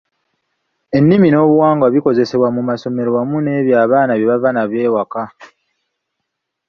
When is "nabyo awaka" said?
4.53-5.23